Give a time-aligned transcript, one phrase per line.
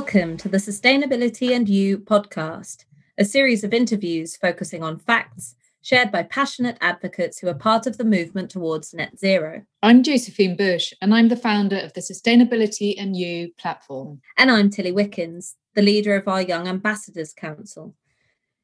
[0.00, 2.86] Welcome to the Sustainability and You podcast,
[3.18, 7.98] a series of interviews focusing on facts shared by passionate advocates who are part of
[7.98, 9.62] the movement towards net zero.
[9.82, 14.22] I'm Josephine Bush, and I'm the founder of the Sustainability and You platform.
[14.38, 17.94] And I'm Tilly Wickens, the leader of our Young Ambassadors Council.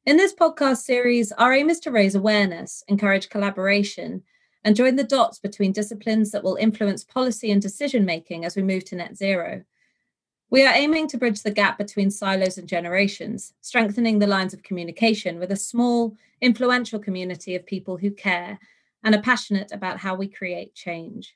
[0.07, 4.23] In this podcast series, our aim is to raise awareness, encourage collaboration,
[4.65, 8.63] and join the dots between disciplines that will influence policy and decision making as we
[8.63, 9.63] move to net zero.
[10.49, 14.63] We are aiming to bridge the gap between silos and generations, strengthening the lines of
[14.63, 18.61] communication with a small, influential community of people who care
[19.03, 21.35] and are passionate about how we create change.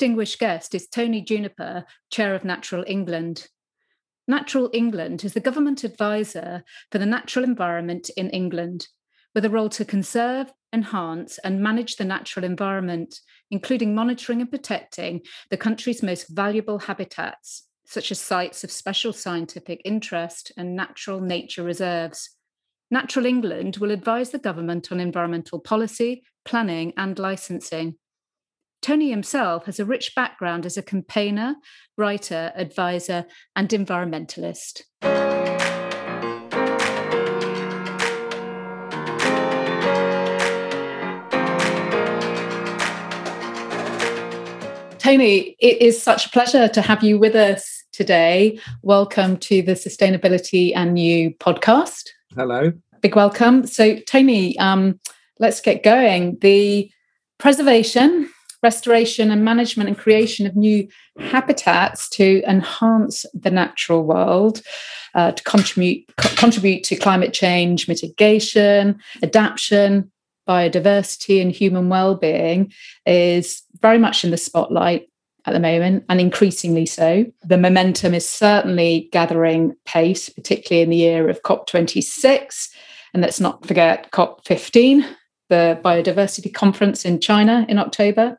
[0.00, 3.48] Distinguished guest is Tony Juniper, Chair of Natural England.
[4.26, 8.88] Natural England is the government advisor for the natural environment in England,
[9.34, 15.20] with a role to conserve, enhance, and manage the natural environment, including monitoring and protecting
[15.50, 21.62] the country's most valuable habitats, such as sites of special scientific interest and natural nature
[21.62, 22.30] reserves.
[22.90, 27.96] Natural England will advise the government on environmental policy, planning, and licensing.
[28.82, 31.54] Tony himself has a rich background as a campaigner,
[31.98, 34.82] writer, advisor, and environmentalist.
[44.98, 48.58] Tony, it is such a pleasure to have you with us today.
[48.82, 52.08] Welcome to the Sustainability and You podcast.
[52.34, 52.72] Hello.
[53.02, 53.66] Big welcome.
[53.66, 54.98] So, Tony, um,
[55.38, 56.38] let's get going.
[56.40, 56.90] The
[57.38, 58.30] preservation
[58.62, 60.86] restoration and management and creation of new
[61.18, 64.62] habitats to enhance the natural world,
[65.14, 70.10] uh, to contribute co- contribute to climate change mitigation, adaptation,
[70.48, 72.72] biodiversity, and human well-being
[73.06, 75.08] is very much in the spotlight
[75.46, 77.24] at the moment and increasingly so.
[77.44, 82.68] The momentum is certainly gathering pace, particularly in the year of COP26.
[83.14, 85.04] And let's not forget COP15,
[85.50, 88.38] the biodiversity conference in China in October.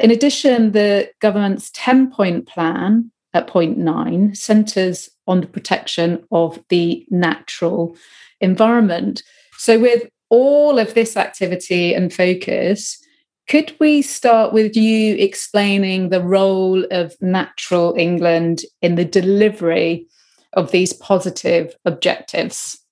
[0.00, 6.58] In addition, the government's 10 point plan at point nine centres on the protection of
[6.70, 7.96] the natural
[8.40, 9.22] environment.
[9.58, 12.98] So, with all of this activity and focus,
[13.46, 20.06] could we start with you explaining the role of Natural England in the delivery
[20.54, 22.83] of these positive objectives?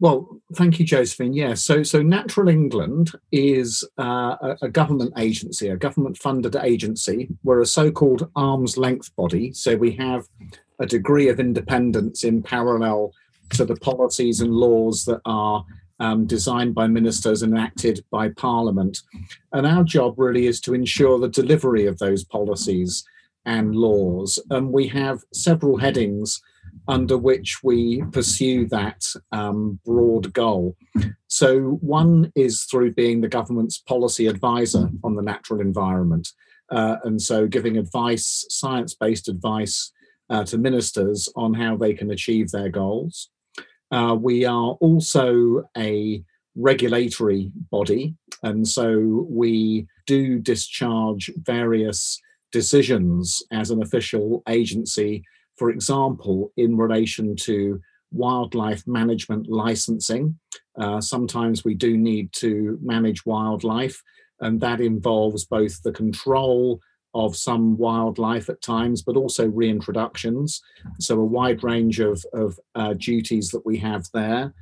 [0.00, 1.34] Well, thank you, Josephine.
[1.34, 7.28] Yeah, so so Natural England is uh, a, a, government agency, a government-funded agency.
[7.44, 10.24] We're a so-called arm's length body, so we have
[10.78, 13.12] a degree of independence in parallel
[13.50, 15.66] to the policies and laws that are
[15.98, 19.02] um, designed by ministers and enacted by Parliament.
[19.52, 23.04] And our job really is to ensure the delivery of those policies
[23.44, 24.42] and laws.
[24.48, 26.40] And we have several headings
[26.88, 30.76] under which we pursue that um, broad goal.
[31.28, 36.28] So, one is through being the government's policy advisor on the natural environment.
[36.70, 39.92] Uh, and so, giving advice, science based advice
[40.28, 43.30] uh, to ministers on how they can achieve their goals.
[43.90, 46.22] Uh, we are also a
[46.56, 52.20] regulatory body, and so we do discharge various
[52.52, 55.24] decisions as an official agency
[55.60, 57.78] for example, in relation to
[58.12, 60.38] wildlife management licensing.
[60.80, 64.02] Uh, sometimes we do need to manage wildlife,
[64.40, 66.80] and that involves both the control
[67.12, 70.62] of some wildlife at times, but also reintroductions.
[70.98, 74.54] So, a wide range of, of uh, duties that we have there.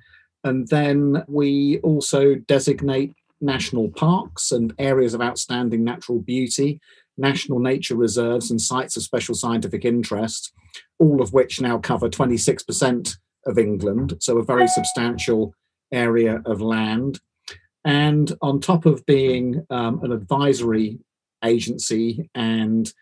[0.42, 6.80] And then we also designate national parks and areas of outstanding natural beauty,
[7.16, 10.52] national nature reserves, and sites of special scientific interest
[10.98, 13.16] all of which now cover 26%
[13.46, 15.54] of England, so a very substantial
[15.92, 17.20] area of land.
[17.84, 20.98] And on top of being um, an advisory
[21.44, 22.92] agency and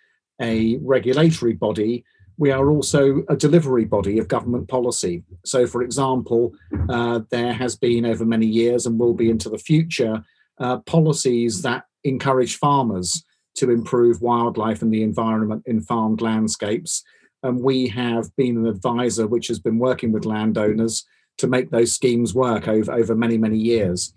[0.40, 2.04] a regulatory body,
[2.38, 5.24] we are also a delivery body of government policy.
[5.44, 6.52] So, for example,
[6.90, 10.22] uh, there has been over many years and will be into the future
[10.58, 13.24] uh, policies that encourage farmers
[13.56, 17.02] to improve wildlife and the environment in farmed landscapes
[17.42, 21.04] and we have been an advisor which has been working with landowners
[21.38, 24.14] to make those schemes work over, over many, many years.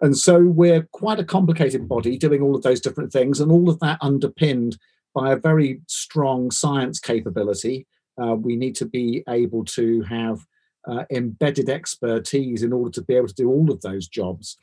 [0.00, 3.68] And so we're quite a complicated body doing all of those different things, and all
[3.68, 4.78] of that underpinned
[5.14, 7.86] by a very strong science capability.
[8.20, 10.40] Uh, we need to be able to have
[10.88, 14.56] uh, embedded expertise in order to be able to do all of those jobs.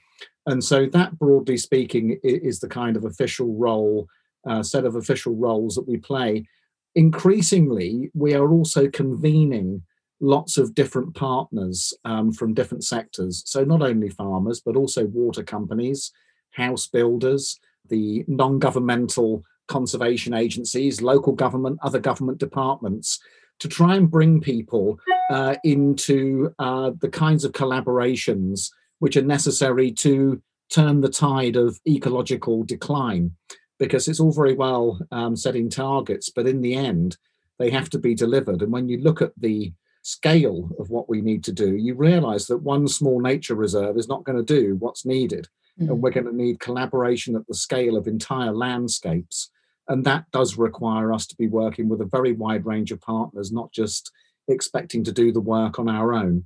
[0.47, 4.07] And so, that broadly speaking, is the kind of official role,
[4.47, 6.47] uh, set of official roles that we play.
[6.97, 9.83] Increasingly, we are also convening
[10.19, 13.43] lots of different partners um, from different sectors.
[13.45, 16.11] So, not only farmers, but also water companies,
[16.49, 23.19] house builders, the non governmental conservation agencies, local government, other government departments
[23.59, 29.91] to try and bring people uh, into uh, the kinds of collaborations which are necessary
[29.91, 30.41] to
[30.71, 33.33] turn the tide of ecological decline.
[33.79, 37.17] Because it's all very well um, setting targets, but in the end,
[37.59, 38.61] they have to be delivered.
[38.61, 42.47] And when you look at the scale of what we need to do, you realize
[42.47, 45.47] that one small nature reserve is not going to do what's needed.
[45.79, 45.91] Mm-hmm.
[45.91, 49.51] And we're going to need collaboration at the scale of entire landscapes
[49.87, 53.51] and that does require us to be working with a very wide range of partners
[53.51, 54.11] not just
[54.47, 56.45] expecting to do the work on our own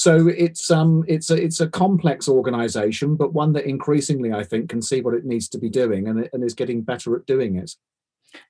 [0.00, 4.70] so it's um it's a it's a complex organization but one that increasingly i think
[4.70, 7.56] can see what it needs to be doing and, and is getting better at doing
[7.56, 7.72] it.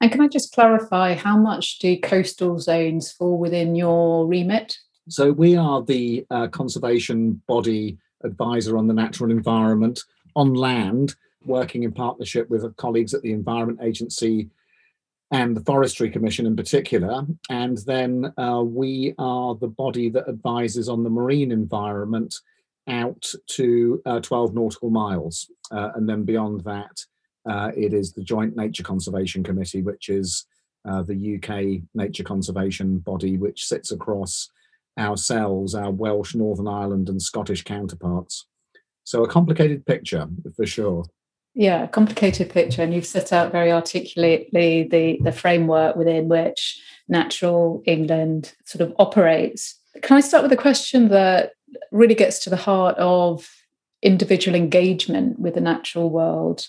[0.01, 4.79] And can i just clarify how much do coastal zones fall within your remit?
[5.09, 10.05] So we are the uh, conservation body advisor on the natural environment
[10.37, 14.51] on land working in partnership with colleagues at the Environment Agency
[15.31, 17.25] and the Forestry Commission in particular.
[17.49, 22.35] And then uh, we are the body that advises on the marine environment
[22.89, 25.51] out to uh, 12 nautical miles.
[25.71, 27.05] Uh, and then beyond that,
[27.49, 30.47] uh, it is the Joint Nature Conservation Committee, which is
[30.89, 34.51] uh, the UK nature conservation body, which sits across
[34.99, 38.47] ourselves, our Welsh, Northern Ireland, and Scottish counterparts.
[39.05, 41.05] So a complicated picture for sure.
[41.55, 47.83] Yeah, complicated picture, and you've set out very articulately the the framework within which Natural
[47.87, 49.75] England sort of operates.
[50.03, 51.53] Can I start with a question that
[51.91, 53.51] really gets to the heart of
[54.01, 56.69] individual engagement with the natural world?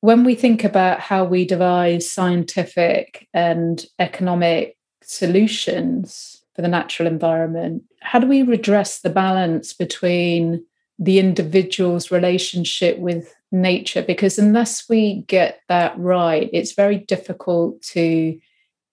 [0.00, 7.82] When we think about how we devise scientific and economic solutions for the natural environment,
[8.00, 10.64] how do we redress the balance between
[11.00, 18.38] the individual's relationship with nature because unless we get that right it's very difficult to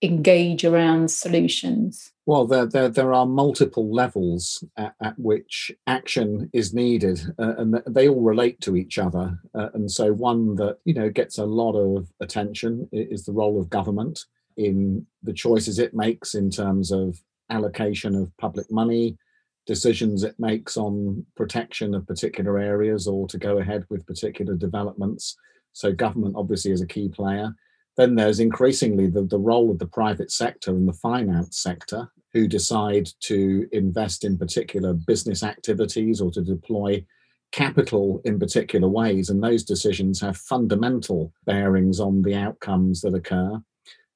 [0.01, 2.11] engage around solutions.
[2.25, 7.81] Well there there, there are multiple levels at, at which action is needed uh, and
[7.87, 11.45] they all relate to each other uh, and so one that you know gets a
[11.45, 14.25] lot of attention is the role of government
[14.55, 19.17] in the choices it makes in terms of allocation of public money
[19.67, 25.35] decisions it makes on protection of particular areas or to go ahead with particular developments.
[25.73, 27.53] So, government obviously is a key player.
[27.97, 32.47] Then there's increasingly the, the role of the private sector and the finance sector who
[32.47, 37.03] decide to invest in particular business activities or to deploy
[37.51, 39.29] capital in particular ways.
[39.29, 43.59] And those decisions have fundamental bearings on the outcomes that occur.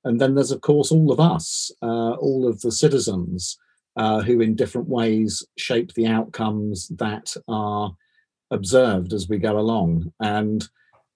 [0.04, 3.58] And then there's, of course, all of us, uh, all of the citizens
[3.96, 7.92] uh, who in different ways shape the outcomes that are
[8.52, 10.12] observed as we go along.
[10.20, 10.68] And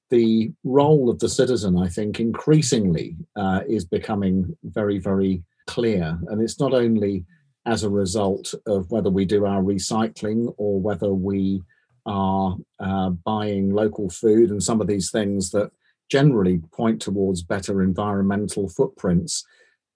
[0.10, 6.17] the role of the citizen, I think, increasingly uh, is becoming very, very clear.
[6.27, 7.25] And it's not only
[7.65, 11.63] as a result of whether we do our recycling or whether we
[12.05, 15.72] are uh, buying local food and some of these things that
[16.10, 19.44] generally point towards better environmental footprints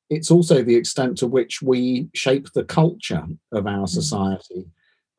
[0.09, 3.89] it's also the extent to which we shape the culture of our mm.
[3.89, 4.65] society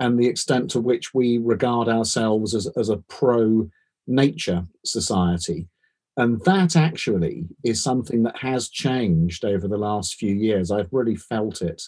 [0.00, 3.68] and the extent to which we regard ourselves as, as a pro
[4.06, 5.68] nature society.
[6.16, 10.70] And that actually is something that has changed over the last few years.
[10.70, 11.82] I've really felt it.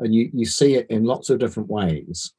[0.00, 2.32] And you, you see it in lots of different ways.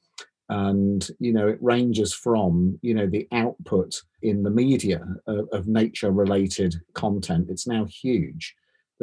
[0.50, 5.68] And, you know, it ranges from, you know, the output in the media of, of
[5.68, 7.48] nature related content.
[7.50, 8.54] It's now huge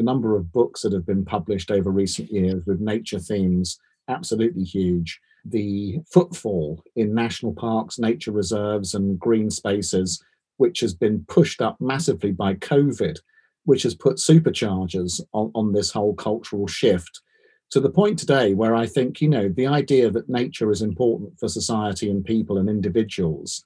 [0.00, 3.78] the number of books that have been published over recent years with nature themes
[4.09, 5.21] absolutely huge.
[5.45, 10.25] The footfall in national parks nature reserves and green spaces
[10.57, 13.19] which has been pushed up massively by covid
[13.66, 17.21] which has put superchargers on, on this whole cultural shift
[17.69, 21.38] to the point today where i think you know the idea that nature is important
[21.38, 23.64] for society and people and individuals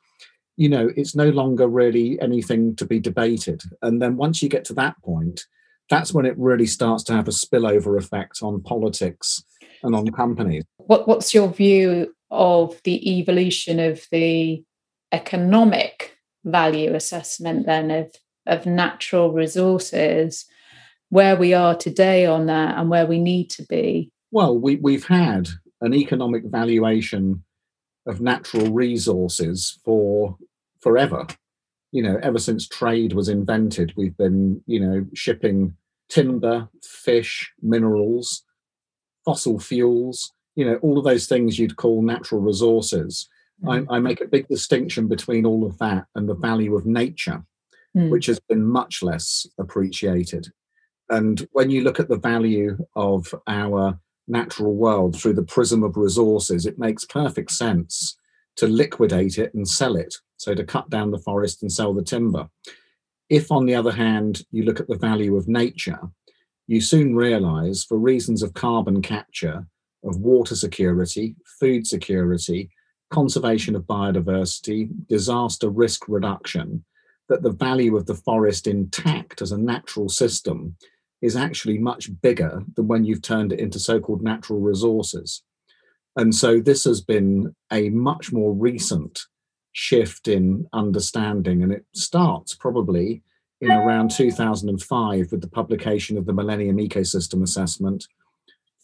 [0.57, 3.62] you know it's no longer really anything to be debated.
[3.83, 5.45] And then once you get to that point
[5.91, 9.45] that's when it really starts to have a spillover effect on politics
[9.83, 10.64] and on companies.
[10.79, 14.64] What, what's your view of the evolution of the
[15.12, 18.14] economic value assessment then of
[18.47, 20.47] of natural resources,
[21.09, 24.11] where we are today on that and where we need to be?
[24.31, 25.49] Well, we, we've had
[25.81, 27.45] an economic valuation
[28.07, 30.37] of natural resources for
[30.81, 31.26] forever.
[31.95, 35.77] You know, ever since trade was invented, we've been, you know, shipping
[36.09, 38.43] timber, fish, minerals,
[39.25, 43.29] fossil fuels, you know, all of those things you'd call natural resources.
[43.63, 43.87] Mm.
[43.89, 47.45] I, I, make a big distinction between all of that and the value of nature,
[47.97, 48.11] mm.
[48.11, 50.49] which has been much less appreciated.
[51.11, 55.97] And when you look at the value of our natural world through the prism of
[55.97, 58.17] resources, it makes perfect sense
[58.57, 60.15] to liquidate it and sell it.
[60.37, 62.49] So to cut down the forest and sell the timber.
[63.29, 66.00] If, on the other hand, you look at the value of nature,
[66.67, 69.67] you soon realize, for reasons of carbon capture,
[70.05, 72.71] of water security, food security,
[73.11, 76.85] conservation of biodiversity, disaster risk reduction,
[77.29, 80.76] that the value of the forest intact as a natural system
[81.23, 85.43] is actually much bigger than when you've turned it into so called natural resources.
[86.17, 89.23] And so this has been a much more recent
[89.75, 93.23] shift in understanding, and it starts probably
[93.61, 98.07] in around 2005 with the publication of the Millennium Ecosystem Assessment,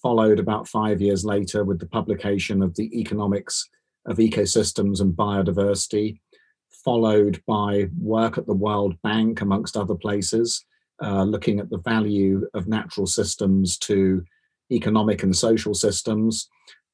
[0.03, 3.69] followed about five years later with the publication of the Economics
[4.07, 6.19] of Ecosystems and Biodiversity,
[6.85, 10.65] followed by work at the World Bank, amongst other places,
[11.03, 14.25] uh, looking at the value of natural systems to
[14.73, 16.49] economic and social systems,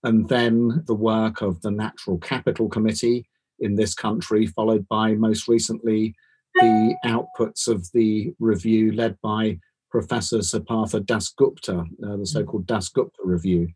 [0.05, 3.27] and then the work of the Natural Capital Committee
[3.61, 6.15] in this country, followed by most recently
[6.55, 9.59] the outputs of the review led by
[9.91, 13.69] Professor Sir Partha Dasgupta, uh, the so called Dasgupta Review.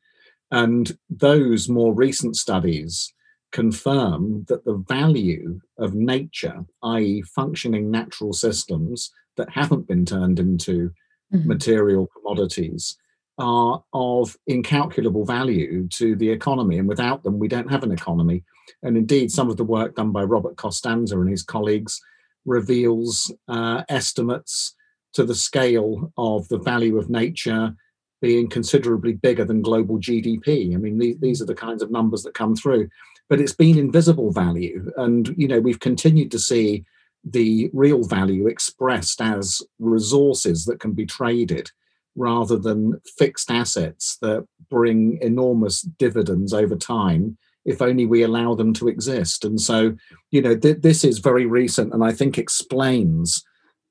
[0.50, 3.12] And those more recent studies
[3.52, 10.90] confirm that the value of nature, i.e., functioning natural systems that haven't been turned into
[11.32, 11.48] mm-hmm.
[11.48, 12.96] material commodities,
[13.40, 16.78] are of incalculable value to the economy.
[16.78, 18.44] And without them, we don't have an economy.
[18.82, 22.00] And indeed, some of the work done by Robert Costanza and his colleagues
[22.44, 24.76] reveals uh, estimates
[25.14, 27.74] to the scale of the value of nature
[28.20, 30.74] being considerably bigger than global GDP.
[30.74, 32.90] I mean, these, these are the kinds of numbers that come through,
[33.30, 34.92] but it's been invisible value.
[34.98, 36.84] And, you know, we've continued to see
[37.24, 41.70] the real value expressed as resources that can be traded
[42.16, 48.72] rather than fixed assets that bring enormous dividends over time if only we allow them
[48.72, 49.44] to exist.
[49.44, 49.94] And so,
[50.30, 53.44] you know, th- this is very recent and I think explains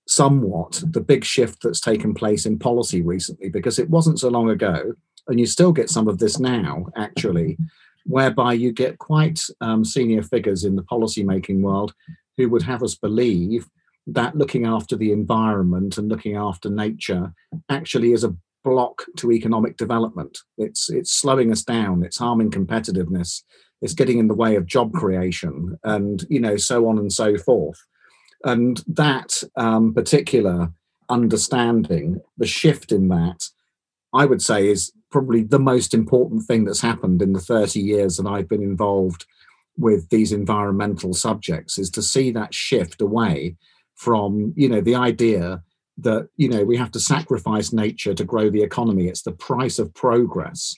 [0.08, 4.50] somewhat the big shift that's taken place in policy recently because it wasn't so long
[4.50, 4.94] ago,
[5.28, 7.58] and you still get some of this now, actually,
[8.06, 11.94] whereby you get quite um, senior figures in the policy making world
[12.38, 13.68] who would have us believe
[14.14, 17.34] that looking after the environment and looking after nature
[17.70, 20.40] actually is a block to economic development.
[20.58, 22.04] It's it's slowing us down.
[22.04, 23.44] It's harming competitiveness.
[23.82, 27.38] It's getting in the way of job creation, and you know so on and so
[27.38, 27.80] forth.
[28.44, 30.72] And that um, particular
[31.10, 33.44] understanding, the shift in that,
[34.14, 38.18] I would say is probably the most important thing that's happened in the 30 years
[38.18, 39.26] that I've been involved
[39.78, 43.56] with these environmental subjects is to see that shift away
[44.00, 45.62] from, you know, the idea
[45.98, 49.10] that, you know, we have to sacrifice nature to grow the economy.
[49.10, 50.74] It's the price of progress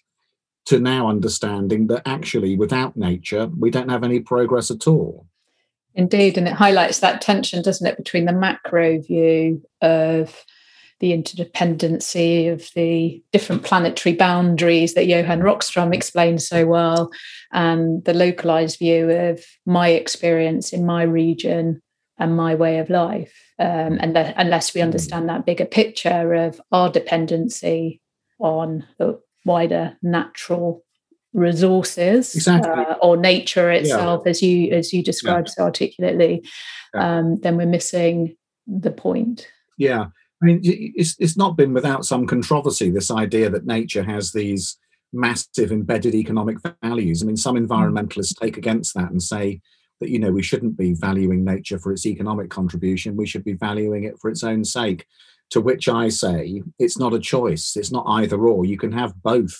[0.65, 5.27] to now understanding that actually without nature, we don't have any progress at all.
[5.93, 10.43] Indeed, and it highlights that tension, doesn't it, between the macro view of
[10.99, 17.11] the interdependency of the different planetary boundaries that Johan Rockström explains so well,
[17.51, 21.83] and the localized view of my experience in my region
[22.17, 23.33] and my way of life.
[23.59, 28.01] Um, and the, unless we understand that bigger picture of our dependency
[28.39, 30.83] on the wider natural
[31.33, 32.71] resources exactly.
[32.71, 34.29] uh, or nature itself, yeah.
[34.29, 35.53] as you as you described yeah.
[35.53, 36.45] so articulately,
[36.93, 37.19] yeah.
[37.19, 38.35] um, then we're missing
[38.67, 39.47] the point.
[39.77, 40.07] Yeah,
[40.41, 42.89] I mean, it's it's not been without some controversy.
[42.89, 44.77] This idea that nature has these
[45.13, 47.21] massive embedded economic values.
[47.21, 47.65] I mean, some hmm.
[47.65, 49.61] environmentalists take against that and say
[50.01, 53.15] that you know we shouldn't be valuing nature for its economic contribution.
[53.15, 55.05] We should be valuing it for its own sake.
[55.51, 57.75] To which I say, it's not a choice.
[57.75, 58.65] It's not either or.
[58.65, 59.53] You can have both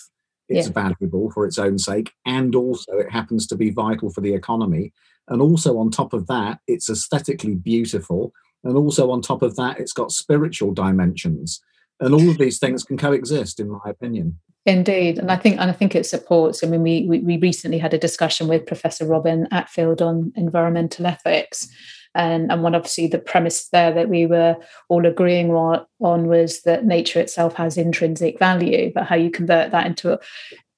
[0.48, 0.72] it's yeah.
[0.72, 4.92] valuable for its own sake and also it happens to be vital for the economy
[5.28, 8.32] and also on top of that it's aesthetically beautiful
[8.64, 11.60] and also on top of that it's got spiritual dimensions
[12.00, 15.70] and all of these things can coexist in my opinion Indeed, and I think and
[15.70, 16.62] I think it supports.
[16.62, 21.68] I mean, we, we recently had a discussion with Professor Robin Attfield on environmental ethics,
[22.14, 24.56] And, and one obviously the premise there that we were
[24.88, 29.86] all agreeing on was that nature itself has intrinsic value, but how you convert that
[29.86, 30.20] into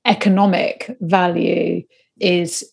[0.07, 1.83] economic value
[2.21, 2.71] is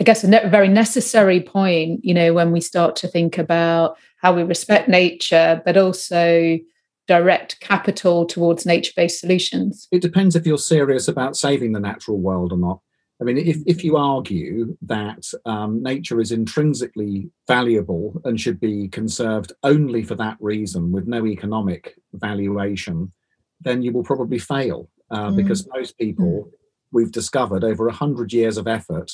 [0.00, 4.32] i guess a very necessary point you know when we start to think about how
[4.32, 6.58] we respect nature but also
[7.06, 12.52] direct capital towards nature-based solutions it depends if you're serious about saving the natural world
[12.52, 12.80] or not
[13.20, 18.88] i mean if, if you argue that um, nature is intrinsically valuable and should be
[18.88, 23.12] conserved only for that reason with no economic valuation
[23.60, 25.36] then you will probably fail uh, mm.
[25.36, 26.50] because most people
[26.92, 29.10] we've discovered over 100 years of effort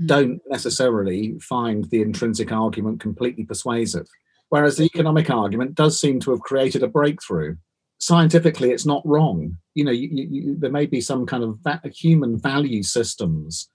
[0.00, 0.06] mm.
[0.06, 4.06] don't necessarily find the intrinsic argument completely persuasive.
[4.48, 7.56] Whereas the economic argument does seem to have created a breakthrough.
[7.98, 9.56] Scientifically, it's not wrong.
[9.74, 13.68] You know, you, you, there may be some kind of va- human value systems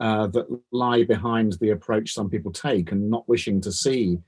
[0.00, 4.18] uh, that lie behind the approach some people take and not wishing to see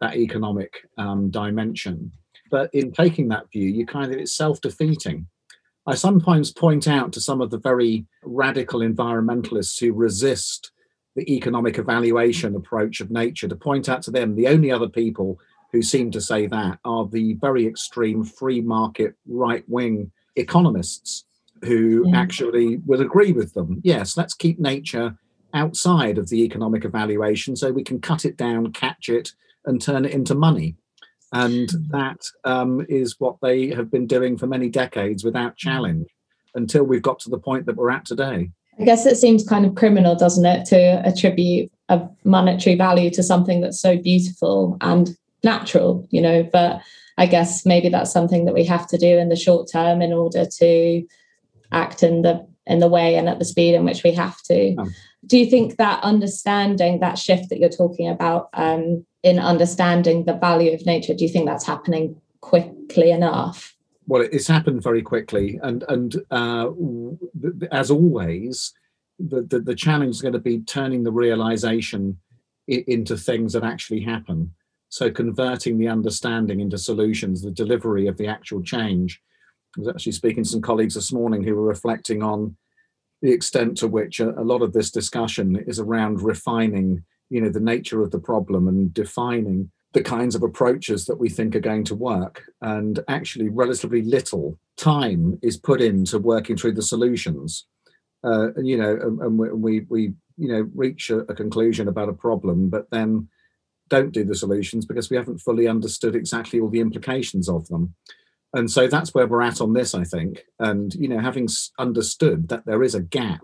[0.00, 2.12] that economic um, dimension.
[2.50, 5.26] But in taking that view, you kind of it's self-defeating.
[5.86, 10.72] I sometimes point out to some of the very radical environmentalists who resist
[11.16, 15.38] the economic evaluation approach of nature to point out to them the only other people
[15.72, 21.24] who seem to say that are the very extreme free market right wing economists
[21.62, 22.20] who yeah.
[22.20, 23.80] actually would agree with them.
[23.84, 25.16] Yes, let's keep nature
[25.52, 29.32] outside of the economic evaluation so we can cut it down, catch it,
[29.66, 30.76] and turn it into money.
[31.32, 31.88] And mm.
[31.90, 35.58] that um, is what they have been doing for many decades without mm.
[35.58, 36.08] challenge
[36.54, 38.50] until we've got to the point that we're at today.
[38.80, 43.22] I guess it seems kind of criminal, doesn't it, to attribute a monetary value to
[43.22, 45.10] something that's so beautiful and
[45.44, 46.42] natural, you know?
[46.42, 46.80] But
[47.18, 50.12] I guess maybe that's something that we have to do in the short term in
[50.12, 51.06] order to
[51.72, 54.76] act in the in the way and at the speed in which we have to.
[54.76, 54.94] Um,
[55.26, 60.34] do you think that understanding that shift that you're talking about um, in understanding the
[60.34, 63.76] value of nature do you think that's happening quickly enough
[64.06, 66.70] well it's happened very quickly and and uh,
[67.70, 68.72] as always
[69.28, 72.18] the, the, the challenge is going to be turning the realization
[72.66, 74.52] into things that actually happen.
[74.88, 79.20] So converting the understanding into solutions the delivery of the actual change.
[79.76, 82.56] I was actually speaking to some colleagues this morning who were reflecting on
[83.22, 87.50] the extent to which a, a lot of this discussion is around refining you know
[87.50, 91.60] the nature of the problem and defining the kinds of approaches that we think are
[91.60, 92.44] going to work.
[92.60, 97.66] And actually relatively little time is put into working through the solutions
[98.24, 102.14] uh, you know and, and we, we you know reach a, a, conclusion about a
[102.14, 103.28] problem but then
[103.88, 107.94] don't do the solutions because we haven't fully understood exactly all the implications of them
[108.54, 112.48] and so that's where we're at on this i think and you know having understood
[112.48, 113.42] that there is a gap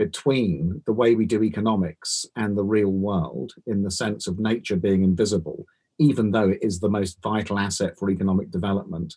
[0.00, 4.76] between the way we do economics and the real world in the sense of nature
[4.76, 5.66] being invisible,
[5.98, 9.16] even though it is the most vital asset for economic development,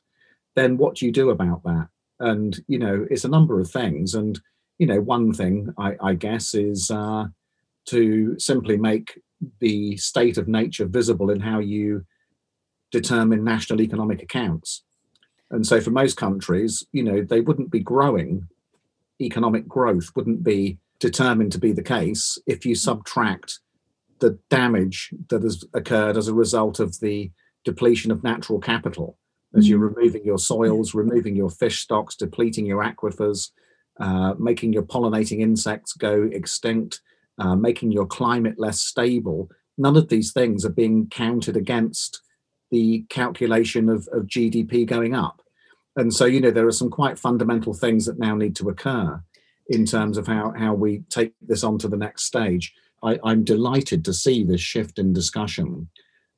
[0.57, 1.87] then what do you do about that?
[2.19, 4.13] And, you know, it's a number of things.
[4.13, 4.37] And,
[4.77, 7.25] you know, one thing I, I guess is uh,
[7.87, 9.19] to simply make
[9.59, 12.05] the state of nature visible in how you
[12.91, 14.83] determine national economic accounts.
[15.51, 18.47] And so for most countries, you know, they wouldn't be growing
[19.21, 23.59] economic growth wouldn't be determined to be the case if you subtract
[24.19, 27.31] the damage that has occurred as a result of the
[27.63, 29.17] depletion of natural capital
[29.55, 29.95] as you're mm.
[29.95, 33.51] removing your soils removing your fish stocks depleting your aquifers
[33.99, 37.01] uh, making your pollinating insects go extinct
[37.39, 39.49] uh, making your climate less stable.
[39.77, 42.21] None of these things are being counted against
[42.69, 45.41] the calculation of, of gdp going up.
[45.95, 49.21] And so you know there are some quite fundamental things that now need to occur
[49.67, 52.73] in terms of how how we take this on to the next stage.
[53.03, 55.89] I, i'm delighted to see this shift in discussion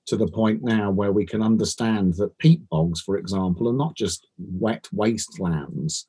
[0.08, 3.96] to the point now where we can understand that peat bogs for example are not
[3.96, 6.08] just wet wastelands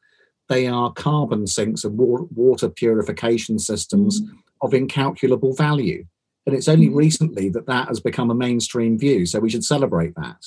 [0.49, 4.29] they are carbon sinks and water purification systems mm.
[4.63, 6.05] of incalculable value
[6.47, 6.95] and it's only mm.
[6.95, 10.45] recently that that has become a mainstream view so we should celebrate that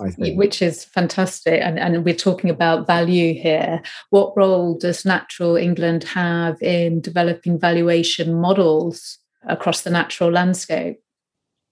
[0.00, 0.38] I think.
[0.38, 1.60] which is fantastic.
[1.62, 3.82] And, and we're talking about value here.
[4.10, 11.00] What role does Natural England have in developing valuation models across the natural landscape?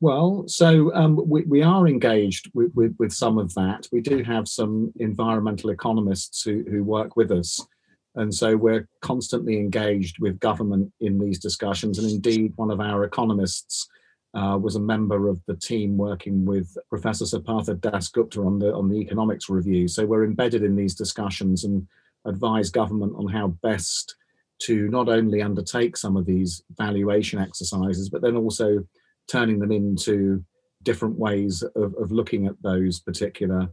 [0.00, 3.88] Well, so um, we, we are engaged with, with, with, some of that.
[3.90, 7.66] We do have some environmental economists who, who work with us.
[8.14, 11.98] And so we're constantly engaged with government in these discussions.
[11.98, 13.88] And indeed, one of our economists
[14.34, 18.74] uh, was a member of the team working with Professor Sir Partha Dasgupta on the
[18.74, 19.88] on the economics review.
[19.88, 21.86] So we're embedded in these discussions and
[22.26, 24.16] advise government on how best
[24.58, 28.84] to not only undertake some of these valuation exercises, but then also
[29.30, 30.44] turning them into
[30.82, 33.68] different ways of, of looking at those particular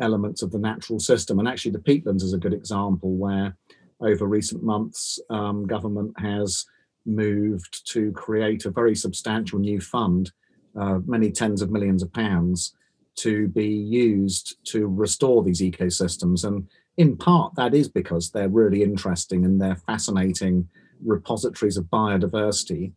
[0.00, 1.38] elements of the natural system.
[1.38, 3.56] And actually, the peatlands is a good example where,
[4.00, 6.66] over recent months, um, government has
[7.06, 10.32] moved to create a very substantial new fund,
[10.78, 12.74] uh, many tens of millions of pounds,
[13.16, 16.44] to be used to restore these ecosystems.
[16.44, 20.68] And in part, that is because they're really interesting and they're fascinating
[21.02, 22.92] repositories of biodiversity,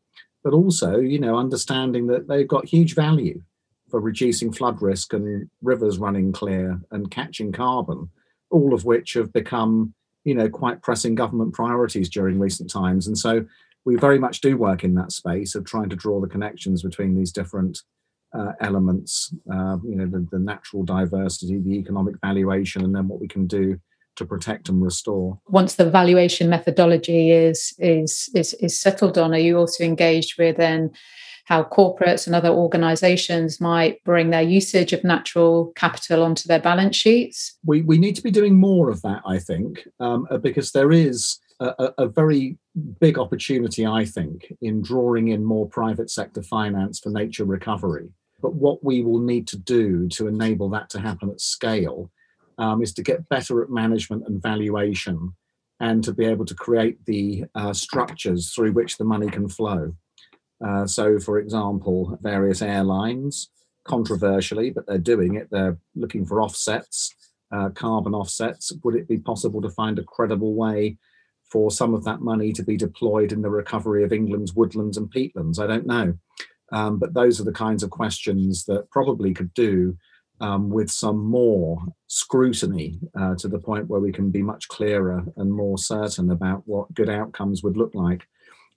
[0.49, 3.39] but also, you know, understanding that they've got huge value
[3.87, 8.09] for reducing flood risk and rivers running clear and catching carbon,
[8.49, 13.05] all of which have become, you know, quite pressing government priorities during recent times.
[13.05, 13.45] And so
[13.85, 17.13] we very much do work in that space of trying to draw the connections between
[17.13, 17.83] these different
[18.33, 23.21] uh, elements, uh, you know, the, the natural diversity, the economic valuation, and then what
[23.21, 23.79] we can do
[24.19, 25.39] to protect and restore.
[25.47, 30.57] Once the valuation methodology is is is, is settled on, are you also engaged with
[30.57, 30.91] then
[31.45, 36.95] how corporates and other organizations might bring their usage of natural capital onto their balance
[36.95, 37.57] sheets?
[37.65, 40.91] We, we need to be doing more of that, I think, um, uh, because there
[40.91, 42.59] is a, a, very
[43.01, 48.09] big opportunity, I think, in drawing in more private sector finance for nature recovery.
[48.43, 52.11] But what we will need to do to enable that to happen at scale
[52.59, 55.33] um, is to get better at management and valuation
[55.79, 59.93] and to be able to create the uh, structures through which the money can flow.
[60.65, 63.49] Uh, so, for example, various airlines,
[63.85, 67.13] controversially, but they're doing it, they're looking for offsets,
[67.51, 68.71] uh, carbon offsets.
[68.83, 70.97] Would it be possible to find a credible way
[71.49, 75.11] for some of that money to be deployed in the recovery of England's woodlands and
[75.11, 75.59] peatlands?
[75.59, 76.13] I don't know.
[76.71, 79.97] Um, but those are the kinds of questions that probably could do
[80.41, 85.23] um, with some more scrutiny uh, to the point where we can be much clearer
[85.37, 88.27] and more certain about what good outcomes would look like.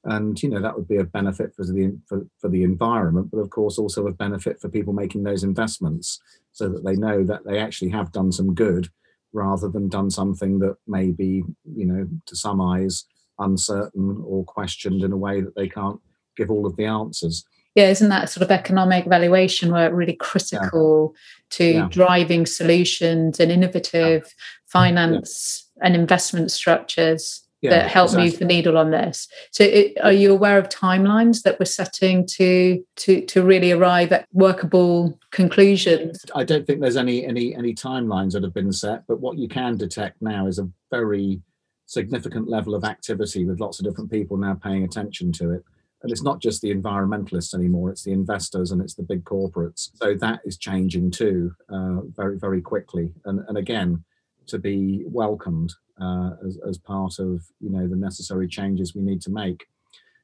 [0.05, 3.38] And you know that would be a benefit for the for, for the environment but
[3.38, 6.20] of course also a benefit for people making those investments
[6.51, 8.88] so that they know that they actually have done some good
[9.33, 11.44] rather than done something that may be
[11.77, 13.05] you know to some eyes
[13.38, 16.01] uncertain or questioned in a way that they can't
[16.37, 21.14] give all of the answers yeah isn't that sort of economic valuation work really critical
[21.14, 21.20] yeah.
[21.50, 21.88] to yeah.
[21.90, 24.44] driving solutions and innovative yeah.
[24.66, 28.24] finance and investment structures that help exactly.
[28.24, 29.28] move the needle on this.
[29.52, 34.12] So, it, are you aware of timelines that we're setting to to to really arrive
[34.12, 36.24] at workable conclusions?
[36.35, 39.48] I don't think there's any any any timelines that have been set, but what you
[39.48, 41.40] can detect now is a very
[41.87, 45.64] significant level of activity with lots of different people now paying attention to it.
[46.02, 49.90] And it's not just the environmentalists anymore; it's the investors and it's the big corporates.
[49.94, 53.12] So that is changing too, uh, very very quickly.
[53.24, 54.04] And and again,
[54.48, 59.20] to be welcomed uh, as, as part of you know the necessary changes we need
[59.22, 59.66] to make.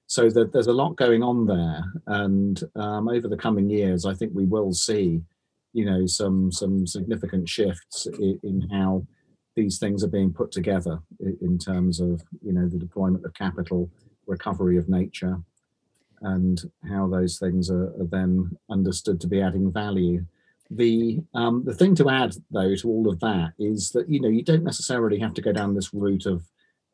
[0.06, 4.14] So that there's a lot going on there, and um, over the coming years, I
[4.14, 5.22] think we will see
[5.74, 9.06] you know some some significant shifts in, in how
[9.54, 11.00] these things are being put together
[11.40, 13.90] in terms of you know the deployment of capital,
[14.26, 15.38] recovery of nature,
[16.22, 20.24] and how those things are, are then understood to be adding value.
[20.70, 24.28] The um, the thing to add though to all of that is that you know
[24.28, 26.42] you don't necessarily have to go down this route of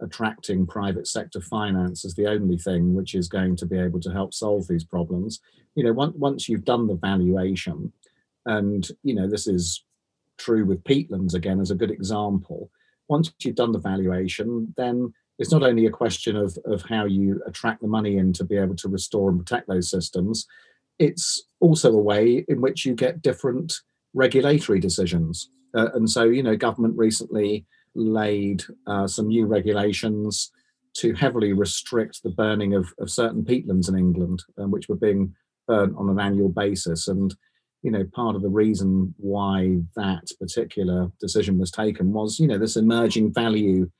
[0.01, 4.13] attracting private sector finance as the only thing which is going to be able to
[4.13, 5.41] help solve these problems.
[5.75, 7.93] You know once, once you've done the valuation
[8.47, 9.85] and you know this is
[10.39, 12.71] true with peatlands again as a good example
[13.09, 17.42] once you've done the valuation then it's not only a question of, of how you
[17.47, 20.47] attract the money in to be able to restore and protect those systems
[20.99, 23.81] it's also a way in which you get different
[24.14, 25.51] regulatory decisions.
[25.77, 30.53] Uh, and so, you know, government recently laid uh, some new regulations
[30.94, 35.35] to heavily restrict the burning of, of certain peatlands in England, um, which were being
[35.66, 37.09] burnt on an annual basis.
[37.09, 37.35] And,
[37.83, 42.59] you know, part of the reason why that particular decision was taken was, you know,
[42.59, 43.90] this emerging value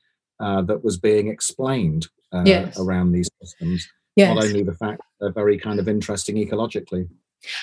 [0.45, 2.79] uh, that was being explained uh, yes.
[2.79, 3.89] around these systems.
[4.15, 4.35] Yes.
[4.35, 7.09] Not only the fact they're very kind of interesting ecologically.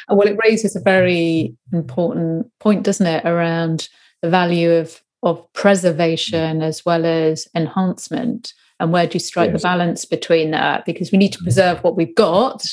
[0.09, 3.87] Well, it raises a very important point, doesn't it, around
[4.21, 9.61] the value of of preservation as well as enhancement, and where do you strike yes.
[9.61, 10.83] the balance between that?
[10.83, 11.45] Because we need to mm-hmm.
[11.45, 12.63] preserve what we've got.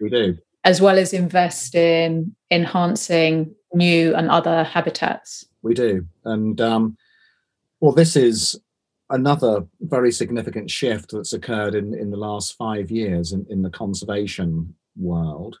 [0.00, 5.44] We do, as well as invest in enhancing new and other habitats.
[5.62, 6.96] We do, and um,
[7.80, 8.58] well, this is
[9.10, 13.70] another very significant shift that's occurred in, in the last five years in, in the
[13.70, 15.58] conservation world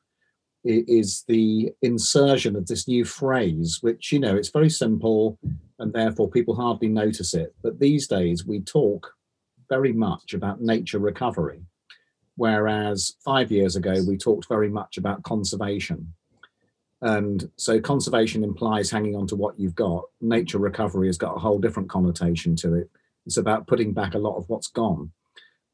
[0.64, 5.38] is the insertion of this new phrase, which, you know, it's very simple
[5.78, 7.54] and therefore people hardly notice it.
[7.62, 9.12] But these days we talk
[9.68, 11.60] very much about nature recovery,
[12.36, 16.14] whereas five years ago we talked very much about conservation.
[17.02, 20.04] And so conservation implies hanging on to what you've got.
[20.22, 22.90] Nature recovery has got a whole different connotation to it.
[23.26, 25.12] It's about putting back a lot of what's gone.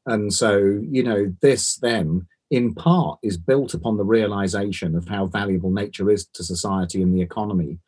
[0.05, 5.25] And so, you know, this then in part is built upon the realization of how
[5.25, 7.79] valuable nature is to society and the economy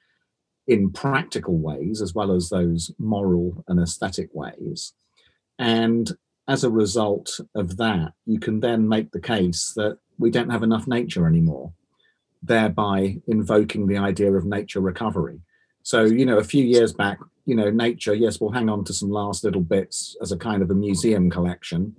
[0.68, 4.94] in practical ways as well as those moral and aesthetic ways.
[5.60, 6.10] And
[6.48, 10.64] as a result of that, you can then make the case that we don't have
[10.64, 11.74] enough nature anymore,
[12.42, 15.42] thereby invoking the idea of nature recovery.
[15.84, 18.94] So, you know, a few years back, you know, nature, yes, we'll hang on to
[18.94, 21.96] some last little bits as a kind of a museum collection.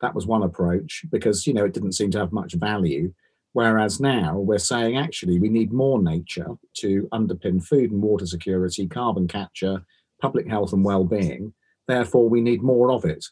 [0.00, 3.12] That was one approach because, you know, it didn't seem to have much value.
[3.52, 8.86] Whereas now we're saying actually we need more nature to underpin food and water security,
[8.86, 9.84] carbon capture,
[10.20, 11.54] public health and well-being.
[11.86, 13.24] Therefore, we need more of it.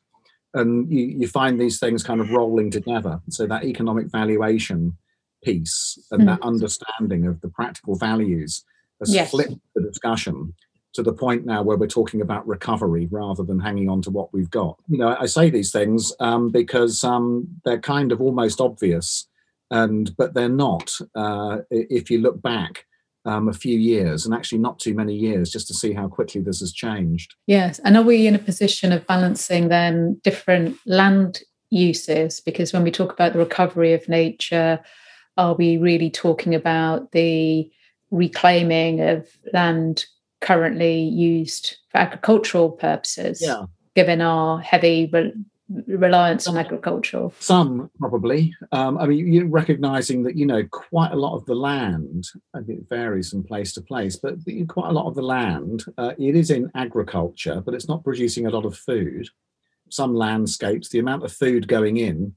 [0.54, 3.20] And you, you find these things kind of rolling together.
[3.30, 4.96] So that economic valuation
[5.42, 6.26] piece and mm.
[6.26, 8.64] that understanding of the practical values
[9.02, 9.30] has yes.
[9.30, 10.54] flipped the discussion
[10.94, 14.32] to the point now where we're talking about recovery rather than hanging on to what
[14.32, 14.78] we've got.
[14.88, 19.26] You know, I say these things um, because um, they're kind of almost obvious
[19.72, 20.92] and but they're not.
[21.16, 22.84] Uh, if you look back
[23.24, 26.40] um, a few years, and actually not too many years, just to see how quickly
[26.40, 27.34] this has changed.
[27.46, 32.40] Yes, and are we in a position of balancing then different land uses?
[32.40, 34.80] Because when we talk about the recovery of nature,
[35.38, 37.70] are we really talking about the
[38.12, 40.07] reclaiming of land
[40.40, 43.42] currently used for agricultural purposes?
[43.42, 43.64] Yeah.
[43.96, 45.11] Given our heavy
[45.87, 47.29] reliance on agriculture?
[47.38, 48.55] Some probably.
[48.72, 52.25] Um, I mean, you're recognizing that you know quite a lot of the land.
[52.55, 54.37] I think it varies from place to place, but
[54.68, 58.46] quite a lot of the land uh, it is in agriculture, but it's not producing
[58.46, 59.29] a lot of food.
[59.90, 62.35] Some landscapes, the amount of food going in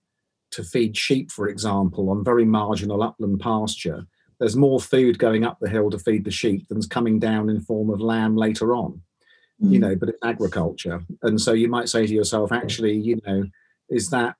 [0.52, 4.06] to feed sheep, for example, on very marginal upland pasture,
[4.40, 7.62] there's more food going up the hill to feed the sheep than's coming down in
[7.62, 9.02] form of lamb later on
[9.62, 9.72] mm.
[9.72, 11.02] you know, but it's agriculture.
[11.24, 13.46] And so you might say to yourself, actually, you know,
[13.90, 14.36] is that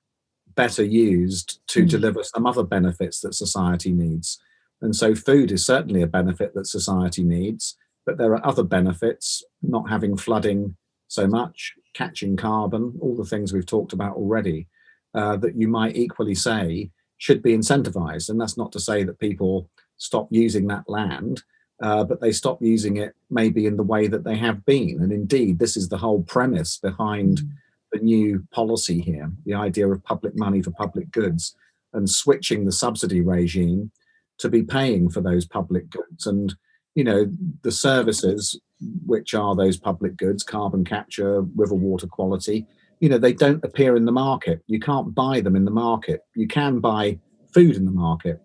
[0.54, 1.88] better used to mm.
[1.88, 4.38] deliver some other benefits that society needs?
[4.82, 9.42] And so food is certainly a benefit that society needs, but there are other benefits,
[9.62, 10.76] not having flooding
[11.08, 14.68] so much, catching carbon, all the things we've talked about already,
[15.14, 18.28] uh, that you might equally say should be incentivized.
[18.28, 21.42] And that's not to say that people stop using that land,
[21.82, 25.00] uh, but they stop using it maybe in the way that they have been.
[25.02, 27.48] And indeed, this is the whole premise behind mm.
[27.92, 31.54] the new policy here the idea of public money for public goods
[31.92, 33.90] and switching the subsidy regime
[34.38, 36.26] to be paying for those public goods.
[36.26, 36.54] And,
[36.94, 37.30] you know,
[37.62, 38.58] the services,
[39.06, 42.66] which are those public goods, carbon capture, river water quality,
[43.00, 44.62] you know, they don't appear in the market.
[44.66, 46.20] You can't buy them in the market.
[46.34, 47.18] You can buy
[47.52, 48.40] food in the market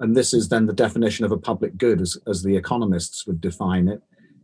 [0.00, 3.40] and this is then the definition of a public good as, as the economists would
[3.40, 4.02] define it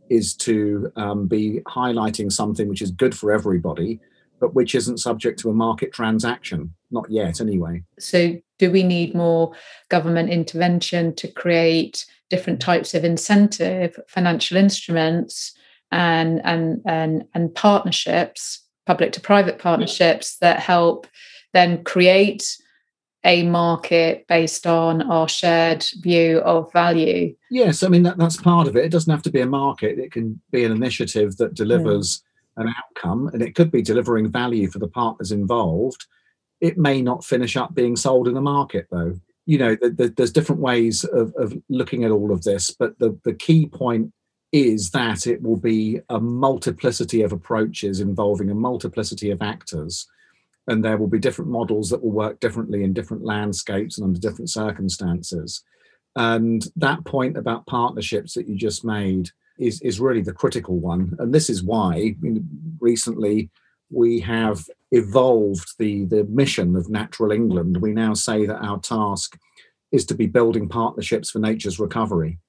[0.09, 3.99] is to um, be highlighting something which is good for everybody
[4.39, 6.73] but which isn't subject to a market transaction.
[6.91, 7.83] Not yet anyway.
[7.99, 9.53] So do we need more
[9.89, 15.53] government intervention to create different types of incentive financial instruments
[15.91, 21.07] and and and, and partnerships public to private partnerships that help
[21.53, 22.57] then create
[23.27, 27.35] a market based on our shared view of value.
[27.51, 28.85] Yes, I mean that, that's part of it.
[28.85, 29.99] It doesn't have to be a market.
[29.99, 32.23] It can be an initiative that delivers
[32.57, 32.63] mm.
[32.63, 36.07] an outcome, and it could be delivering value for the partners involved.
[36.61, 39.19] It may not finish up being sold in the market, though.
[39.45, 42.97] You know, the, the, there's different ways of, of looking at all of this, but
[42.99, 44.11] the, the key point
[44.53, 50.07] is that it will be a multiplicity of approaches involving a multiplicity of actors
[50.67, 54.19] and there will be different models that will work differently in different landscapes and under
[54.19, 55.63] different circumstances.
[56.15, 61.15] And that point about partnerships that you just made is, is really the critical one.
[61.19, 62.15] And this is why
[62.79, 63.49] recently
[63.89, 67.77] we have evolved the, the mission of Natural England.
[67.77, 69.37] We now say that our task
[69.91, 72.39] is to be building partnerships for nature's recovery.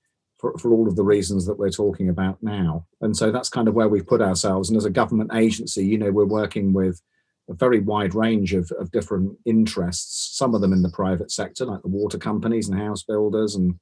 [0.41, 2.87] For, for all of the reasons that we're talking about now.
[3.01, 4.69] And so that's kind of where we've put ourselves.
[4.69, 7.03] And as a government agency, you know, we're working with
[7.49, 11.65] a very wide range of, of different interests, some of them in the private sector,
[11.65, 13.75] like the water companies and house builders and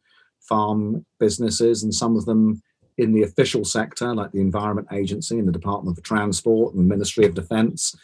[0.48, 2.62] farm businesses, and some of them
[2.98, 6.88] in the official sector, like the Environment Agency and the Department of Transport and the
[6.88, 7.94] Ministry of Defence.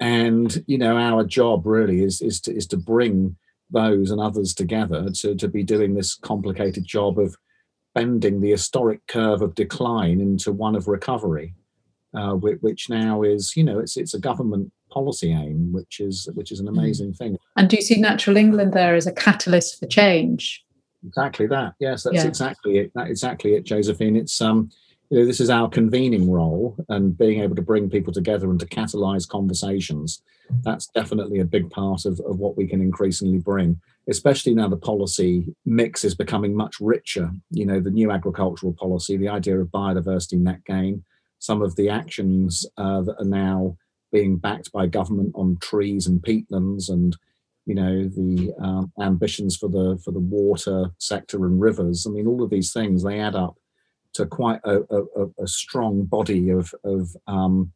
[0.00, 3.36] And you know, our job really is is to is to bring
[3.70, 7.36] those and others together to, to be doing this complicated job of
[7.94, 11.54] bending the historic curve of decline into one of recovery,
[12.14, 16.52] uh, which now is, you know, it's it's a government policy aim, which is which
[16.52, 16.78] is an hmm.
[16.78, 17.36] amazing thing.
[17.56, 20.64] And do you see Natural England there as a catalyst for change?
[21.06, 21.74] Exactly that.
[21.78, 22.26] Yes, that's yeah.
[22.26, 22.92] exactly it.
[22.94, 24.16] That exactly it, Josephine.
[24.16, 24.70] It's um,
[25.10, 28.60] you know, this is our convening role and being able to bring people together and
[28.60, 30.22] to catalyze conversations.
[30.62, 34.76] That's definitely a big part of, of what we can increasingly bring, especially now the
[34.76, 37.30] policy mix is becoming much richer.
[37.50, 41.04] You know, the new agricultural policy, the idea of biodiversity net gain,
[41.38, 43.76] some of the actions uh, that are now
[44.12, 47.16] being backed by government on trees and peatlands and
[47.66, 52.26] you know the um, ambitions for the for the water sector and rivers i mean
[52.26, 53.56] all of these things they add up
[54.14, 57.72] to quite a, a, a strong body of, of um,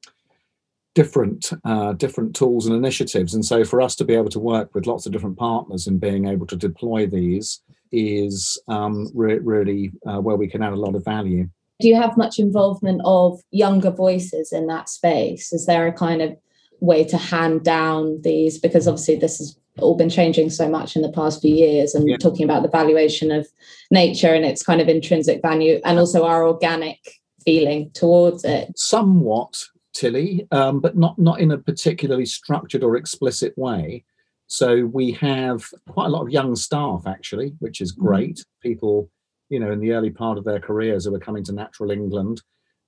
[0.94, 3.34] different uh, different tools and initiatives.
[3.34, 6.00] And so, for us to be able to work with lots of different partners and
[6.00, 10.76] being able to deploy these is um, re- really uh, where we can add a
[10.76, 11.48] lot of value.
[11.82, 15.52] Do you have much involvement of younger voices in that space?
[15.52, 16.36] Is there a kind of
[16.78, 18.56] way to hand down these?
[18.56, 22.08] Because obviously, this has all been changing so much in the past few years and
[22.08, 22.16] yeah.
[22.18, 23.48] talking about the valuation of
[23.90, 26.98] nature and its kind of intrinsic value and also our organic
[27.44, 29.60] feeling towards it somewhat
[29.92, 34.04] tilly um, but not not in a particularly structured or explicit way
[34.46, 38.06] so we have quite a lot of young staff actually which is mm-hmm.
[38.06, 39.10] great people
[39.52, 42.42] you know in the early part of their careers who were coming to natural england.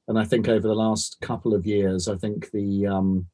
[0.09, 3.27] And i think over the last couple of years i think the um,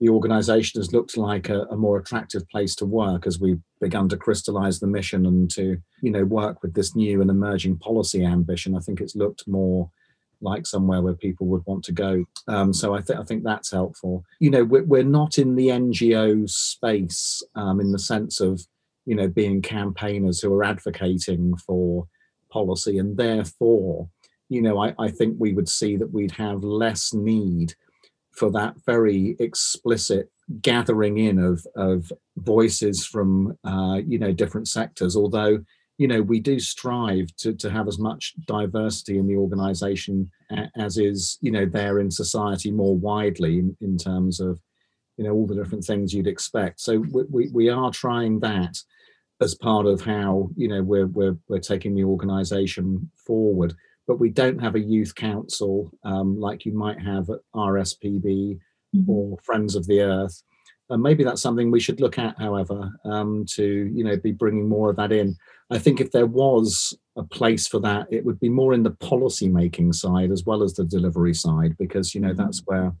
[0.00, 4.08] the organization has looked like a, a, more attractive place to work as we've begun
[4.08, 8.24] to crystallize the mission and to you know work with this new and emerging policy
[8.24, 8.76] ambition.
[8.76, 9.90] I think it's looked more
[10.40, 12.24] like somewhere where people would want to go.
[12.48, 14.24] Um, so I, th- I think that's helpful.
[14.40, 18.60] You know we're, we're not in the ngo space um, in the sense of
[19.06, 22.08] you know being campaigners who are advocating for
[22.56, 24.08] policy and therefore
[24.48, 27.74] you know I, I think we would see that we'd have less need
[28.34, 30.28] for that very explicit
[30.60, 35.16] gathering in of of voices from uh, you know different sectors.
[35.16, 35.64] Although
[35.98, 40.30] you know we do strive to to have as much diversity in the organization
[40.76, 44.60] as is you know there in society more widely in, in terms of
[45.16, 46.80] you know all the different things you'd expect.
[46.80, 48.76] So we, we, we are trying that
[49.44, 53.74] as part of how you know we're we're, we're taking the organization forward
[54.06, 58.58] but we don't have a youth council um, like you might have at RSPB
[58.94, 59.10] mm-hmm.
[59.10, 60.42] or Friends of the Earth.
[60.90, 64.68] And maybe that's something we should look at, however, um, to you know be bringing
[64.68, 65.34] more of that in.
[65.70, 68.90] I think if there was a place for that, it would be more in the
[68.90, 72.44] policy making side as well as the delivery side, because you know mm-hmm.
[72.44, 72.92] that's where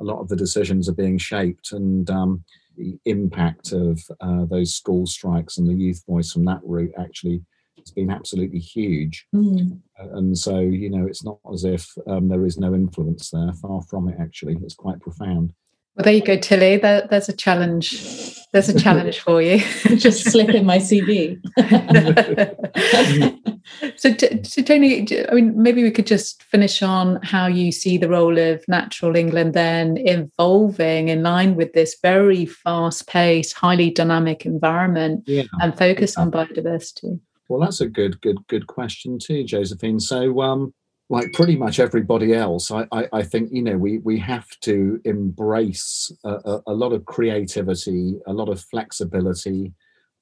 [0.00, 2.42] a lot of the decisions are being shaped and um,
[2.76, 7.42] the impact of uh, those school strikes and the youth voice from that route actually
[7.86, 9.26] it's been absolutely huge.
[9.32, 9.80] Mm.
[9.98, 13.52] And so, you know, it's not as if um, there is no influence there.
[13.62, 14.56] Far from it, actually.
[14.62, 15.52] It's quite profound.
[15.96, 16.76] Well, there you go, Tilly.
[16.76, 18.44] There, there's a challenge.
[18.52, 19.58] There's a challenge for you.
[19.96, 21.40] Just slip in my CV.
[23.96, 28.08] so, so, Tony, I mean, maybe we could just finish on how you see the
[28.08, 35.24] role of Natural England then evolving in line with this very fast-paced, highly dynamic environment
[35.26, 35.44] yeah.
[35.60, 37.18] and focus on biodiversity.
[37.48, 40.00] Well, that's a good, good, good question too, Josephine.
[40.00, 40.74] So, um,
[41.08, 45.00] like pretty much everybody else, I, I, I, think you know we we have to
[45.04, 49.72] embrace a, a, a lot of creativity, a lot of flexibility,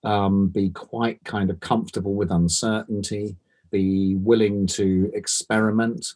[0.04, 3.36] um, be quite kind of comfortable with uncertainty,
[3.70, 6.06] be willing to experiment,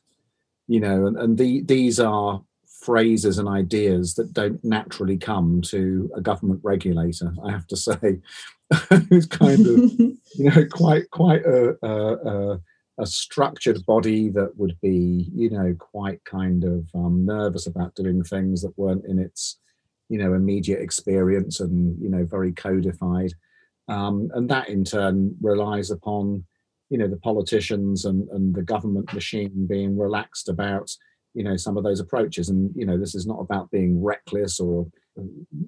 [0.67, 6.11] you know, and, and the, these are phrases and ideas that don't naturally come to
[6.15, 7.35] a government regulator.
[7.45, 8.21] I have to say,
[9.09, 12.61] who's kind of you know quite quite a, a, a,
[13.07, 18.63] structured body that would be you know quite kind of um, nervous about doing things
[18.63, 19.59] that weren't in its
[20.09, 23.33] you know immediate experience and you know very codified.
[23.89, 26.45] Um, and that in turn relies upon
[26.91, 30.91] you know the politicians and, and the government machine being relaxed about
[31.35, 32.49] you know some of those approaches.
[32.49, 34.87] And you know this is not about being reckless or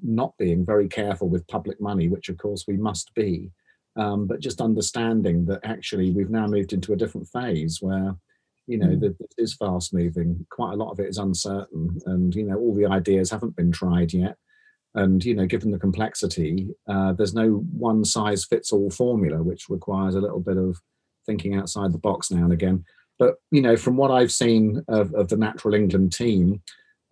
[0.03, 3.51] not being very careful with public money, which of course we must be,
[4.01, 8.17] um, but just understanding that actually we've now moved into a different phase where
[8.67, 9.01] you know mm.
[9.01, 10.47] that is fast moving.
[10.51, 13.71] Quite a lot of it is uncertain, and you know all the ideas haven't been
[13.71, 14.37] tried yet.
[14.95, 19.69] And you know, given the complexity, uh, there's no one size fits all formula, which
[19.69, 20.81] requires a little bit of
[21.27, 22.85] thinking outside the box now and again.
[23.19, 26.63] But you know, from what I've seen of, of the Natural England team,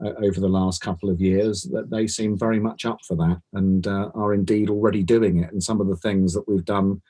[0.00, 3.86] over the last couple of years that they seem very much up for that and
[3.86, 5.52] uh, are indeed already doing it.
[5.52, 7.02] And some of the things that we've done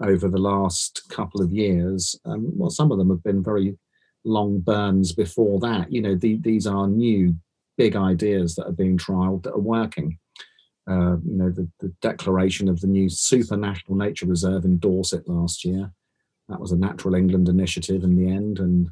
[0.00, 3.78] over the last couple of years, um, well, some of them have been very
[4.24, 5.92] long burns before that.
[5.92, 7.36] You know, the, these are new
[7.78, 10.18] big ideas that are being trialed that are working.
[10.90, 15.28] Uh, you know, the, the declaration of the new super national nature reserve in Dorset
[15.28, 15.92] last year
[16.48, 18.90] That was a Natural England initiative in the end, and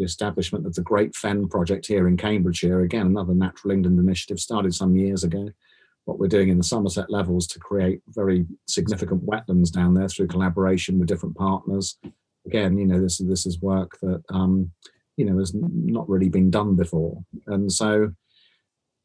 [0.00, 4.40] the establishment of the Great Fen project here in Cambridgeshire, again, another Natural England initiative
[4.40, 5.50] started some years ago.
[6.06, 10.28] What we're doing in the Somerset levels to create very significant wetlands down there through
[10.28, 11.98] collaboration with different partners.
[12.46, 14.72] Again, you know, this is this is work that um,
[15.18, 18.10] you know has not really been done before, and so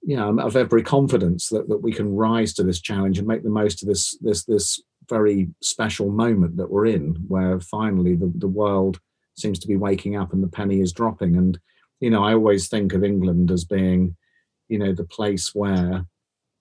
[0.01, 3.43] you know, I've every confidence that, that we can rise to this challenge and make
[3.43, 8.31] the most of this this this very special moment that we're in, where finally the,
[8.35, 8.99] the world
[9.37, 11.35] seems to be waking up and the penny is dropping.
[11.35, 11.59] And
[11.99, 14.15] you know, I always think of England as being,
[14.67, 16.05] you know, the place where,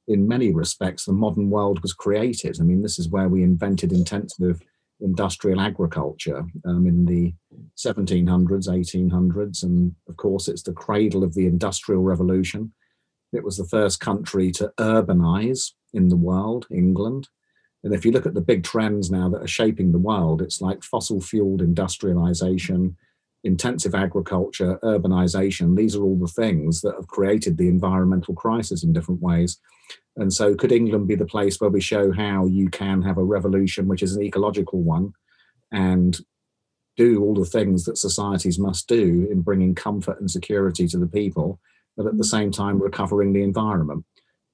[0.06, 2.58] in many respects, the modern world was created.
[2.60, 4.60] I mean, this is where we invented intensive
[5.00, 7.34] industrial agriculture um, in the
[7.76, 12.72] 1700s, 1800s, and of course, it's the cradle of the industrial revolution
[13.34, 17.28] it was the first country to urbanize in the world, England.
[17.85, 20.61] And if you look at the big trends now that are shaping the world, it's
[20.61, 22.97] like fossil fueled industrialization,
[23.45, 25.76] intensive agriculture, urbanization.
[25.76, 29.59] These are all the things that have created the environmental crisis in different ways.
[30.16, 33.24] And so, could England be the place where we show how you can have a
[33.24, 35.12] revolution, which is an ecological one,
[35.70, 36.18] and
[36.97, 41.09] do all the things that societies must do in bringing comfort and security to the
[41.09, 41.61] people
[41.97, 42.37] but at the mm-hmm.
[42.37, 44.05] same time recovering the environment.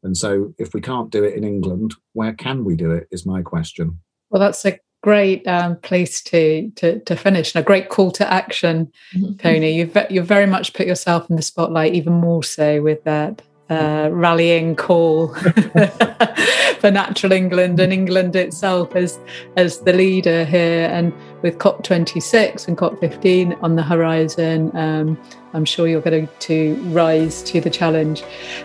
[0.03, 3.09] And so, if we can't do it in England, where can we do it?
[3.11, 3.99] Is my question.
[4.31, 8.33] Well, that's a great um, place to, to to finish and a great call to
[8.33, 9.37] action, mm-hmm.
[9.37, 9.75] Tony.
[9.77, 14.09] You've you've very much put yourself in the spotlight, even more so with that uh,
[14.13, 15.29] rallying call
[16.81, 19.19] for natural England and England itself as
[19.57, 20.89] as the leader here.
[20.93, 21.13] And
[21.43, 25.19] with COP26 and COP15 on the horizon, um,
[25.55, 28.23] I'm sure you're going to rise to the challenge.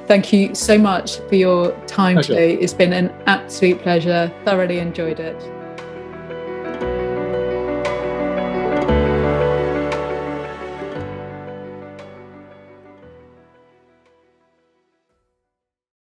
[0.07, 2.33] Thank you so much for your time pleasure.
[2.33, 2.53] today.
[2.55, 4.31] It's been an absolute pleasure.
[4.43, 5.54] Thoroughly enjoyed it.